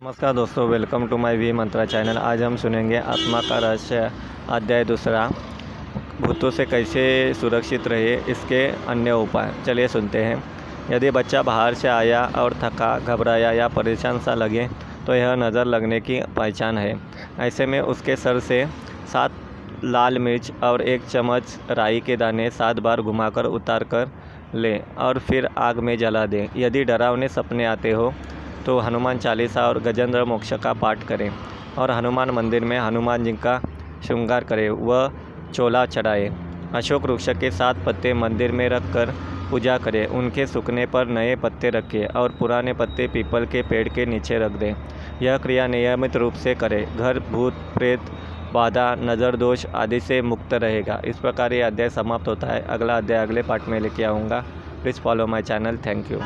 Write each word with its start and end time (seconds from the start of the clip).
नमस्कार 0.00 0.32
दोस्तों 0.32 0.66
welcome 0.68 1.06
to 1.08 1.16
my 1.16 1.36
V 1.36 1.50
Mantra 1.52 1.84
channel 1.84 2.16
आज 2.18 2.42
हम 2.42 2.56
सुनेंगे 2.56 2.96
आत्मा 2.96 3.40
का 3.40 3.58
रहस्य, 3.58 4.10
अध्याय 4.50 4.84
दूसरा। 4.84 5.26
भूतों 6.20 6.50
से 6.50 6.64
कैसे 6.66 7.04
सुरक्षित 7.34 7.86
रहे, 7.88 8.14
इसके 8.30 8.60
अन्य 8.88 9.12
उपाय। 9.12 9.52
चलिए 9.66 9.88
सुनते 9.88 10.24
हैं। 10.24 10.42
यदि 10.90 11.10
बच्चा 11.10 11.42
बाहर 11.42 11.74
से 11.74 11.88
आया 11.88 12.24
और 12.36 12.54
थका, 12.54 12.98
घबराया 12.98 13.52
या 13.52 13.68
परेशान 13.70 14.18
सा 14.18 14.34
लगे 14.34 14.68
तो 15.06 15.14
यह 15.14 15.34
नज़र 15.36 15.64
लगने 15.66 16.00
की 16.00 16.20
पहचान 16.36 16.78
है। 16.78 16.94
ऐसे 17.40 17.66
में 17.66 17.80
उसके 17.80 18.16
सर 18.18 18.40
से 18.42 18.64
सात 19.12 19.40
लाल 19.84 20.18
मिर्च 20.18 20.52
और 20.62 20.82
एक 20.84 21.06
चम्मच 21.06 21.58
राई 21.70 22.00
के 22.00 22.16
दाने 22.16 22.50
सात 22.52 22.80
बार 22.80 23.02
घुमाकर 23.02 23.44
उतार 23.46 23.84
कर 23.86 24.10
लें 24.54 24.80
और 24.98 25.18
फिर 25.20 25.48
आग 25.58 25.78
में 25.78 25.96
जला 25.98 26.26
दें। 26.26 26.46
यदि 26.56 26.84
डरावने 26.84 27.28
सपने 27.30 27.64
आते 27.66 27.92
हो 27.92 28.12
तो 28.66 28.78
हनुमान 28.78 29.18
चालीसा 29.18 29.66
और 29.68 29.78
गजेंद्र 29.80 30.24
मोक्ष 30.24 30.52
का 30.52 30.72
पाठ 30.74 31.02
करें 31.02 31.30
और 31.78 31.90
हनुमान 31.90 32.30
मंदिर 32.30 32.64
में 32.64 32.78
हनुमान 32.78 33.24
जी 33.24 33.32
का 33.32 33.60
श्रृंगार 34.06 34.44
करें 34.44 34.68
व 34.70 35.10
चोला 35.54 35.84
चढ़ाएँ। 35.86 36.28
अशोक 36.74 37.02
वृक्ष 37.02 37.28
के 37.30 37.50
सात 37.50 37.84
पत्ते 37.86 38.14
मंदिर 38.14 38.52
में 38.52 38.68
रख 38.68 38.92
कर 38.94 39.12
पूजा 39.50 39.76
करें। 39.78 40.06
उनके 40.06 40.46
सूखने 40.46 40.86
पर 40.86 41.06
नए 41.08 41.36
पत्ते 41.36 41.70
रखें 41.70 42.06
और 42.06 42.34
पुराने 42.38 42.72
पत्ते 42.72 43.06
पीपल 43.08 43.46
के 43.46 43.62
पेड़ 43.62 43.88
के 43.88 44.06
नीचे 44.06 44.38
रख 44.38 44.52
दें। 44.52 44.74
यह 45.22 45.38
क्रिया 45.38 45.66
नियमित 45.66 46.16
रूप 46.16 46.32
से 46.34 46.54
करें। 46.54 46.96
घर, 46.96 47.18
भूत, 47.30 47.62
प्रेत, 47.74 48.10
बाधा, 48.52 48.94
नज़र 49.00 49.36
दोष 49.36 49.66
आदि 49.74 50.00
से 50.00 50.20
मुक्त 50.22 50.54
रहेगा। 50.54 51.00
इस 51.04 51.18
प्रकार 51.18 51.52
ये 51.52 51.62
अध्याय 51.62 51.90
समाप्त 51.90 52.28
होता 52.28 52.46
है। 52.46 52.60
अगला 52.68 52.96
अध्याय 52.96 53.22
अगले 53.22 53.42
पार्ट 53.42 53.68
में 53.68 53.80
लेके 53.80 54.04
आऊँगा। 54.04 54.44
Please 54.82 55.00
follow 55.00 55.26
my 55.26 55.42
channel. 55.42 55.78
Thank 55.86 56.12
you. 56.12 56.20